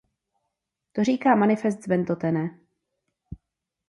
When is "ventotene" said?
1.87-2.57